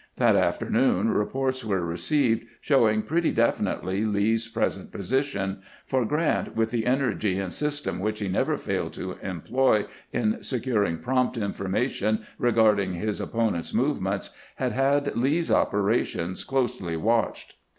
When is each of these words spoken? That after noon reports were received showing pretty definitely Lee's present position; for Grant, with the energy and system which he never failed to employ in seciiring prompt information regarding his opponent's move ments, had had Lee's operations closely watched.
That 0.15 0.35
after 0.35 0.67
noon 0.67 1.11
reports 1.11 1.63
were 1.63 1.85
received 1.85 2.47
showing 2.59 3.03
pretty 3.03 3.29
definitely 3.31 4.03
Lee's 4.03 4.47
present 4.47 4.91
position; 4.91 5.61
for 5.85 6.05
Grant, 6.05 6.55
with 6.55 6.71
the 6.71 6.87
energy 6.87 7.37
and 7.37 7.53
system 7.53 7.99
which 7.99 8.19
he 8.19 8.27
never 8.27 8.57
failed 8.57 8.93
to 8.93 9.19
employ 9.21 9.85
in 10.11 10.37
seciiring 10.41 11.03
prompt 11.03 11.37
information 11.37 12.25
regarding 12.39 12.95
his 12.95 13.21
opponent's 13.21 13.75
move 13.75 14.01
ments, 14.01 14.31
had 14.55 14.71
had 14.71 15.15
Lee's 15.15 15.51
operations 15.51 16.43
closely 16.43 16.97
watched. 16.97 17.57